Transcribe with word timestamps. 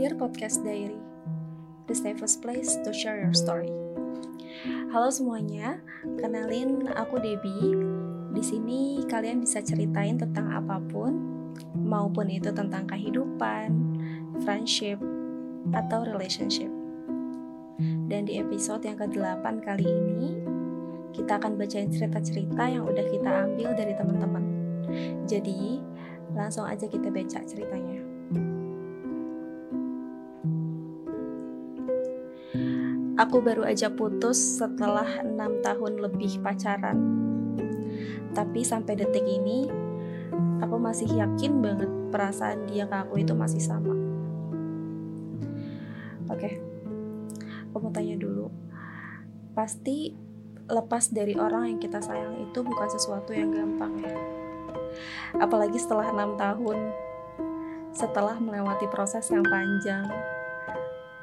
Dear 0.00 0.16
Podcast 0.16 0.64
Diary, 0.64 0.96
the 1.84 1.92
safest 1.92 2.40
place 2.40 2.72
to 2.72 2.88
share 2.88 3.20
your 3.20 3.36
story. 3.36 3.68
Halo 4.88 5.12
semuanya, 5.12 5.76
kenalin 6.16 6.88
aku 6.96 7.20
Debbie. 7.20 7.76
Di 8.32 8.40
sini 8.40 9.04
kalian 9.04 9.44
bisa 9.44 9.60
ceritain 9.60 10.16
tentang 10.16 10.56
apa 10.56 10.80
pun, 10.88 11.20
maupun 11.76 12.32
itu 12.32 12.48
tentang 12.48 12.88
kehidupan, 12.88 13.76
friendship, 14.40 14.96
atau 15.76 16.08
relationship. 16.08 16.72
Dan 18.08 18.24
di 18.24 18.40
episode 18.40 18.80
yang 18.88 18.96
ke-8 18.96 19.44
kali 19.60 19.84
ini, 19.84 20.40
kita 21.12 21.36
akan 21.36 21.60
bacain 21.60 21.92
cerita-cerita 21.92 22.72
yang 22.72 22.88
udah 22.88 23.04
kita 23.04 23.52
ambil 23.52 23.76
dari 23.76 23.92
teman-teman. 23.92 24.44
Jadi, 25.28 25.76
langsung 26.32 26.64
aja 26.64 26.88
kita 26.88 27.12
baca 27.12 27.44
ceritanya. 27.44 27.99
Aku 33.20 33.44
baru 33.44 33.68
aja 33.68 33.92
putus 33.92 34.40
setelah 34.56 35.20
enam 35.20 35.60
tahun 35.60 36.00
lebih 36.00 36.40
pacaran. 36.40 36.96
Tapi 38.32 38.64
sampai 38.64 38.96
detik 38.96 39.28
ini, 39.28 39.68
aku 40.64 40.80
masih 40.80 41.04
yakin 41.20 41.60
banget 41.60 41.90
perasaan 42.08 42.64
dia 42.64 42.88
ke 42.88 42.96
aku 42.96 43.20
itu 43.20 43.36
masih 43.36 43.60
sama. 43.60 43.92
Oke, 46.32 46.64
aku 47.68 47.76
mau 47.76 47.92
tanya 47.92 48.16
dulu. 48.16 48.48
Pasti 49.52 50.16
lepas 50.64 51.12
dari 51.12 51.36
orang 51.36 51.76
yang 51.76 51.80
kita 51.82 52.00
sayang 52.00 52.40
itu 52.40 52.64
bukan 52.64 52.88
sesuatu 52.88 53.36
yang 53.36 53.52
gampang 53.52 54.00
ya. 54.00 54.16
Apalagi 55.36 55.76
setelah 55.76 56.08
enam 56.08 56.40
tahun, 56.40 56.78
setelah 57.92 58.40
melewati 58.40 58.88
proses 58.88 59.28
yang 59.28 59.44
panjang, 59.44 60.08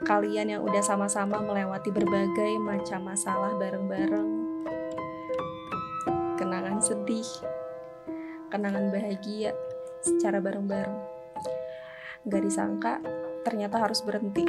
kalian 0.00 0.56
yang 0.56 0.62
udah 0.64 0.80
sama-sama 0.80 1.44
melewati 1.44 1.92
berbagai 1.92 2.56
macam 2.56 3.04
masalah 3.12 3.52
bareng-bareng. 3.60 4.28
Kenangan 6.40 6.80
sedih, 6.80 7.28
kenangan 8.48 8.88
bahagia 8.88 9.52
secara 10.00 10.40
bareng-bareng. 10.40 10.96
Gak 12.32 12.42
disangka 12.44 13.04
ternyata 13.44 13.76
harus 13.76 14.00
berhenti. 14.00 14.44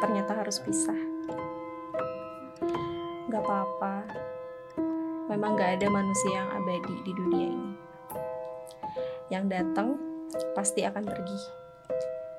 Ternyata 0.00 0.32
harus 0.36 0.60
pisah. 0.60 1.00
Gak 3.32 3.40
apa-apa. 3.40 4.04
Memang 5.32 5.56
gak 5.56 5.80
ada 5.80 5.88
manusia 5.88 6.44
yang 6.44 6.50
abadi 6.60 6.96
di 7.08 7.12
dunia 7.16 7.46
ini. 7.56 7.72
Yang 9.32 9.44
datang 9.48 9.88
pasti 10.52 10.84
akan 10.84 11.08
pergi. 11.08 11.40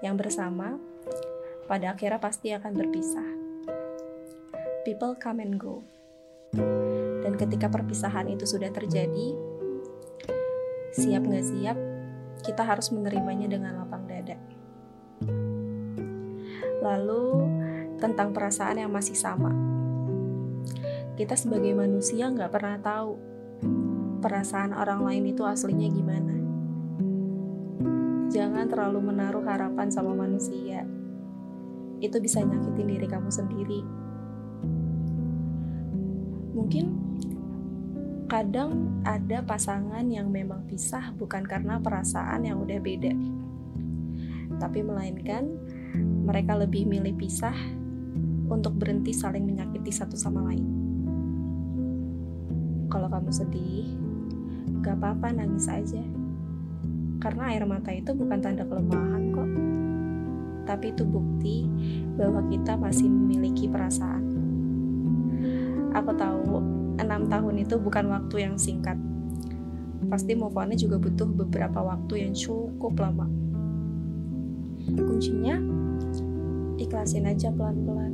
Yang 0.05 0.15
bersama 0.29 0.90
pada 1.71 1.95
akhirnya 1.95 2.19
pasti 2.19 2.51
akan 2.51 2.75
berpisah. 2.75 3.29
People 4.83 5.15
come 5.15 5.39
and 5.39 5.55
go. 5.55 5.87
Dan 7.23 7.39
ketika 7.39 7.71
perpisahan 7.71 8.27
itu 8.27 8.43
sudah 8.43 8.67
terjadi, 8.75 9.31
siap 10.91 11.23
nggak 11.23 11.47
siap, 11.47 11.79
kita 12.43 12.67
harus 12.67 12.91
menerimanya 12.91 13.47
dengan 13.47 13.79
lapang 13.79 14.03
dada. 14.03 14.35
Lalu, 16.83 17.47
tentang 18.03 18.35
perasaan 18.35 18.83
yang 18.83 18.91
masih 18.91 19.15
sama. 19.15 19.55
Kita 21.15 21.39
sebagai 21.39 21.71
manusia 21.71 22.27
nggak 22.27 22.51
pernah 22.51 22.83
tahu 22.83 23.15
perasaan 24.19 24.75
orang 24.75 25.07
lain 25.07 25.23
itu 25.31 25.47
aslinya 25.47 25.87
gimana. 25.87 26.35
Jangan 28.27 28.67
terlalu 28.67 28.99
menaruh 29.07 29.47
harapan 29.47 29.87
sama 29.87 30.11
manusia 30.11 30.83
itu 32.01 32.17
bisa 32.17 32.41
nyakitin 32.41 32.87
diri 32.89 33.07
kamu 33.07 33.29
sendiri. 33.29 33.81
Mungkin 36.57 36.85
kadang 38.25 39.01
ada 39.05 39.45
pasangan 39.45 40.03
yang 40.09 40.33
memang 40.33 40.65
pisah 40.65 41.13
bukan 41.15 41.45
karena 41.45 41.77
perasaan 41.77 42.47
yang 42.47 42.57
udah 42.59 42.79
beda, 42.81 43.13
tapi 44.57 44.81
melainkan 44.81 45.45
mereka 46.25 46.57
lebih 46.57 46.89
milih 46.89 47.13
pisah 47.15 47.55
untuk 48.49 48.75
berhenti 48.81 49.13
saling 49.13 49.45
menyakiti 49.45 49.93
satu 49.93 50.17
sama 50.17 50.43
lain. 50.49 50.65
Kalau 52.91 53.07
kamu 53.07 53.31
sedih, 53.31 53.87
gak 54.83 54.99
apa-apa 54.99 55.31
nangis 55.31 55.71
aja. 55.71 56.03
Karena 57.21 57.53
air 57.53 57.63
mata 57.63 57.93
itu 57.93 58.11
bukan 58.11 58.41
tanda 58.41 58.65
kelemahan 58.65 59.23
kok 59.31 59.70
tapi 60.65 60.93
itu 60.93 61.03
bukti 61.03 61.65
bahwa 62.15 62.45
kita 62.49 62.77
masih 62.77 63.09
memiliki 63.09 63.65
perasaan. 63.67 64.23
Aku 65.91 66.11
tahu 66.15 66.63
enam 67.01 67.27
tahun 67.27 67.65
itu 67.65 67.75
bukan 67.81 68.07
waktu 68.07 68.47
yang 68.47 68.55
singkat. 68.55 68.95
Pasti 70.07 70.33
move 70.33 70.55
on 70.57 70.73
juga 70.73 70.97
butuh 70.97 71.29
beberapa 71.29 71.79
waktu 71.83 72.27
yang 72.27 72.33
cukup 72.33 72.97
lama. 72.99 73.27
Kuncinya 74.91 75.61
ikhlasin 76.81 77.29
aja 77.29 77.53
pelan-pelan. 77.53 78.13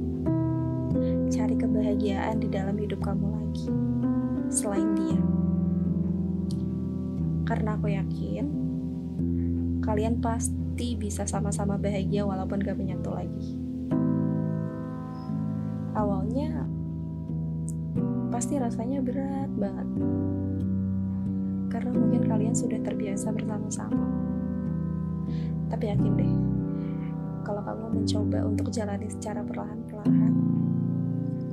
Cari 1.31 1.55
kebahagiaan 1.55 2.43
di 2.43 2.47
dalam 2.51 2.75
hidup 2.75 2.99
kamu 3.03 3.27
lagi 3.31 3.69
selain 4.51 4.89
dia. 4.99 5.21
Karena 7.47 7.79
aku 7.79 7.87
yakin 7.87 8.45
kalian 9.79 10.19
pasti 10.19 10.66
pasti 10.77 10.93
bisa 10.93 11.25
sama-sama 11.25 11.73
bahagia 11.73 12.21
walaupun 12.21 12.61
gak 12.61 12.77
menyatu 12.77 13.09
lagi. 13.09 13.57
Awalnya 15.97 16.69
pasti 18.29 18.61
rasanya 18.61 19.01
berat 19.01 19.49
banget. 19.57 19.89
Karena 21.73 21.89
mungkin 21.97 22.29
kalian 22.29 22.53
sudah 22.53 22.77
terbiasa 22.85 23.33
bersama-sama. 23.33 24.05
Tapi 25.73 25.97
yakin 25.97 26.13
deh, 26.13 26.33
kalau 27.41 27.65
kamu 27.65 27.97
mencoba 27.97 28.39
untuk 28.45 28.69
jalani 28.69 29.09
secara 29.09 29.41
perlahan-perlahan, 29.41 30.33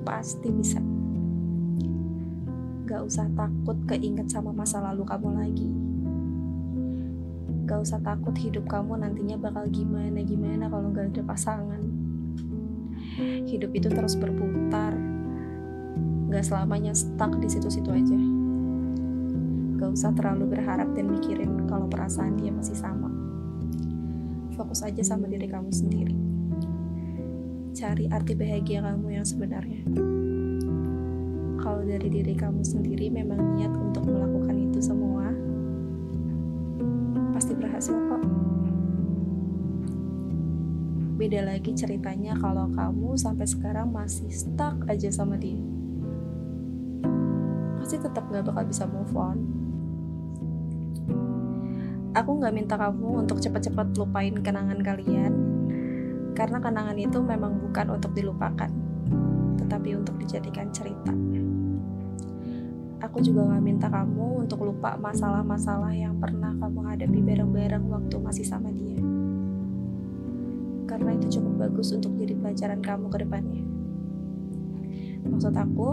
pasti 0.04 0.52
bisa. 0.52 0.84
Gak 2.84 3.08
usah 3.08 3.24
takut 3.32 3.80
keinget 3.88 4.28
sama 4.28 4.52
masa 4.52 4.84
lalu 4.84 5.00
kamu 5.08 5.28
lagi 5.32 5.83
Gak 7.64 7.80
usah 7.80 7.96
takut 8.04 8.36
hidup 8.36 8.68
kamu 8.68 9.00
nantinya 9.00 9.40
bakal 9.40 9.64
gimana-gimana 9.72 10.68
kalau 10.68 10.92
gak 10.92 11.16
ada 11.16 11.24
pasangan. 11.24 11.80
Hidup 13.48 13.72
itu 13.72 13.88
terus 13.88 14.20
berputar. 14.20 14.92
Gak 16.28 16.44
selamanya 16.44 16.92
stuck 16.92 17.40
di 17.40 17.48
situ-situ 17.48 17.88
aja. 17.88 18.20
Gak 19.80 19.90
usah 19.96 20.12
terlalu 20.12 20.52
berharap 20.52 20.92
dan 20.92 21.08
mikirin 21.08 21.64
kalau 21.64 21.88
perasaan 21.88 22.36
dia 22.36 22.52
masih 22.52 22.76
sama. 22.76 23.08
Fokus 24.52 24.84
aja 24.84 25.00
sama 25.00 25.24
diri 25.24 25.48
kamu 25.48 25.72
sendiri. 25.72 26.16
Cari 27.72 28.12
arti 28.12 28.36
bahagia 28.36 28.84
kamu 28.84 29.18
yang 29.18 29.26
sebenarnya. 29.26 29.82
Kalau 31.64 31.80
dari 31.80 32.12
diri 32.12 32.36
kamu 32.36 32.60
sendiri 32.60 33.08
memang 33.08 33.53
Beda 41.24 41.40
lagi 41.40 41.72
ceritanya 41.72 42.36
kalau 42.36 42.68
kamu 42.68 43.16
sampai 43.16 43.48
sekarang 43.48 43.88
masih 43.88 44.28
stuck 44.28 44.76
aja 44.84 45.08
sama 45.08 45.40
dia. 45.40 45.56
Pasti 47.80 47.96
tetap 47.96 48.28
gak 48.28 48.44
bakal 48.44 48.68
bisa 48.68 48.84
move 48.84 49.08
on. 49.16 49.40
Aku 52.12 52.36
gak 52.44 52.52
minta 52.52 52.76
kamu 52.76 53.24
untuk 53.24 53.40
cepat-cepat 53.40 53.96
lupain 53.96 54.36
kenangan 54.36 54.84
kalian, 54.84 55.32
karena 56.36 56.60
kenangan 56.60 57.00
itu 57.00 57.16
memang 57.24 57.56
bukan 57.56 57.96
untuk 57.96 58.12
dilupakan, 58.12 58.68
tetapi 59.64 59.96
untuk 59.96 60.20
dijadikan 60.20 60.68
cerita 60.76 61.16
aku 63.00 63.24
juga 63.24 63.48
gak 63.48 63.64
minta 63.64 63.88
kamu 63.88 64.44
untuk 64.44 64.60
lupa 64.60 64.96
masalah-masalah 65.00 65.96
yang 65.96 66.20
pernah 66.20 66.52
kamu 66.56 66.84
hadapi 66.84 67.20
bareng-bareng 67.24 67.84
waktu 67.88 68.16
masih 68.20 68.44
sama 68.44 68.68
dia. 68.72 68.93
Karena 70.84 71.16
itu 71.16 71.40
cukup 71.40 71.68
bagus 71.68 71.92
untuk 71.92 72.14
jadi 72.16 72.34
pelajaran 72.36 72.80
kamu 72.84 73.06
ke 73.08 73.18
depannya. 73.24 73.64
Maksud 75.24 75.54
aku, 75.56 75.88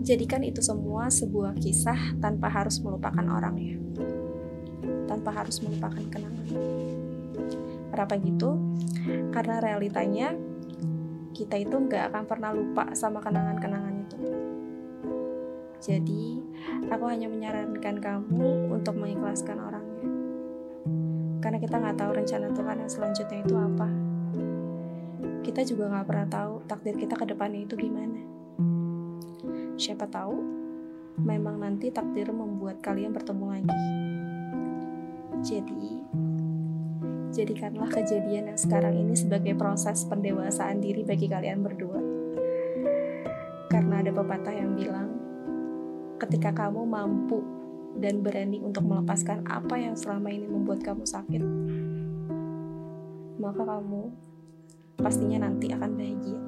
jadikan 0.00 0.42
itu 0.42 0.64
semua 0.64 1.12
sebuah 1.12 1.56
kisah 1.60 2.16
tanpa 2.18 2.48
harus 2.48 2.80
melupakan 2.80 3.24
orangnya. 3.28 3.76
Tanpa 5.04 5.30
harus 5.32 5.60
melupakan 5.60 6.04
kenangan. 6.08 6.48
Kenapa 7.92 8.14
gitu? 8.18 8.56
Karena 9.30 9.60
realitanya 9.60 10.32
kita 11.36 11.60
itu 11.60 11.76
nggak 11.76 12.14
akan 12.14 12.24
pernah 12.24 12.50
lupa 12.54 12.94
sama 12.96 13.20
kenangan-kenangan 13.20 13.94
itu 14.06 14.18
jadi, 15.84 16.40
aku 16.88 17.04
hanya 17.12 17.28
menyarankan 17.28 18.00
kamu 18.00 18.72
untuk 18.72 18.96
mengikhlaskan 18.96 19.60
orangnya. 19.60 19.83
Karena 21.44 21.60
kita 21.60 21.76
nggak 21.76 22.00
tahu 22.00 22.10
rencana 22.16 22.48
Tuhan 22.56 22.76
yang 22.80 22.88
selanjutnya 22.88 23.38
itu 23.44 23.52
apa. 23.52 23.88
Kita 25.44 25.60
juga 25.68 25.92
nggak 25.92 26.06
pernah 26.08 26.28
tahu 26.32 26.64
takdir 26.64 26.96
kita 26.96 27.20
ke 27.20 27.28
depannya 27.28 27.68
itu 27.68 27.76
gimana. 27.76 28.16
Siapa 29.76 30.08
tahu, 30.08 30.40
memang 31.20 31.60
nanti 31.60 31.92
takdir 31.92 32.32
membuat 32.32 32.80
kalian 32.80 33.12
bertemu 33.12 33.44
lagi. 33.44 33.80
Jadi, 35.44 36.00
jadikanlah 37.36 37.92
kejadian 37.92 38.48
yang 38.48 38.56
sekarang 38.56 38.96
ini 38.96 39.12
sebagai 39.12 39.52
proses 39.52 40.08
pendewasaan 40.08 40.80
diri 40.80 41.04
bagi 41.04 41.28
kalian 41.28 41.60
berdua. 41.60 42.00
Karena 43.68 44.00
ada 44.00 44.16
pepatah 44.16 44.54
yang 44.56 44.72
bilang, 44.72 45.12
ketika 46.16 46.56
kamu 46.56 46.88
mampu 46.88 47.44
dan 47.98 48.20
berani 48.20 48.58
untuk 48.60 48.84
melepaskan 48.86 49.46
apa 49.46 49.78
yang 49.78 49.94
selama 49.94 50.30
ini 50.30 50.46
membuat 50.48 50.82
kamu 50.82 51.04
sakit, 51.06 51.42
maka 53.38 53.62
kamu 53.62 54.02
pastinya 54.98 55.46
nanti 55.46 55.70
akan 55.70 55.90
bahagia. 55.94 56.40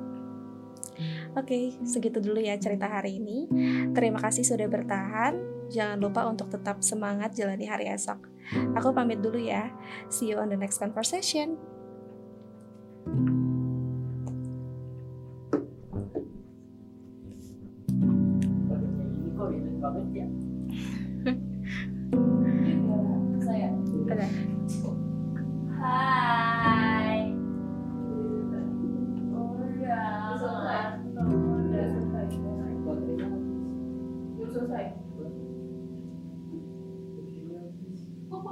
Oke, 1.37 1.77
segitu 1.85 2.25
dulu 2.25 2.41
ya 2.41 2.57
cerita 2.57 2.89
hari 2.89 3.21
ini. 3.21 3.45
Terima 3.93 4.17
kasih 4.17 4.41
sudah 4.41 4.65
bertahan. 4.73 5.37
Jangan 5.69 6.01
lupa 6.01 6.25
untuk 6.25 6.49
tetap 6.49 6.81
semangat 6.81 7.37
jalani 7.37 7.69
hari 7.69 7.93
esok. 7.93 8.25
Aku 8.73 8.97
pamit 8.97 9.21
dulu 9.21 9.37
ya. 9.37 9.69
See 10.09 10.33
you 10.33 10.41
on 10.41 10.49
the 10.49 10.57
next 10.57 10.81
conversation. 10.81 11.61
ya. 20.17 20.25
Udah. 20.25 20.46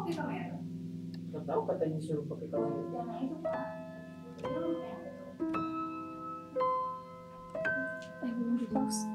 Pakai 0.04 0.20
kamera? 0.20 0.60
Nggak 1.32 1.44
tahu 1.48 1.60
katanya 1.64 1.98
suruh 2.04 2.24
pakai 2.28 2.48
kamera. 2.52 2.76
Jangan 2.92 3.24
itu 3.24 3.36
pak. 3.40 3.66
Eh, 8.20 8.32
belum 8.36 8.54
di 8.60 8.68
pause. 8.68 9.13